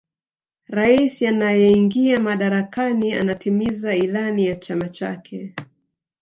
[0.67, 5.53] raisi anayeingia madarakani anatimiza ilani ya chama chake